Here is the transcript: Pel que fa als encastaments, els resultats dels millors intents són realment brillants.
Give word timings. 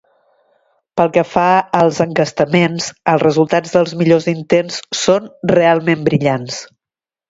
Pel 1.01 1.11
que 1.17 1.23
fa 1.33 1.43
als 1.81 1.99
encastaments, 2.07 2.89
els 3.15 3.27
resultats 3.27 3.77
dels 3.79 3.97
millors 4.03 4.31
intents 4.37 4.83
són 5.05 5.33
realment 5.57 6.13
brillants. 6.13 6.63